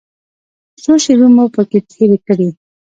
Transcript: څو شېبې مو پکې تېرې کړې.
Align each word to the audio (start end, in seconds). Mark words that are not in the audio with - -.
څو 0.83 0.91
شېبې 1.03 1.27
مو 1.35 1.43
پکې 1.53 1.79
تېرې 1.89 2.17
کړې. 2.25 2.49